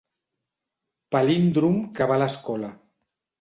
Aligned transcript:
Palíndrom 1.15 1.77
que 2.01 2.09
va 2.13 2.19
a 2.23 2.31
escola. 2.35 2.73